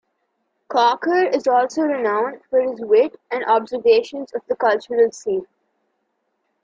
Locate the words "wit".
2.83-3.19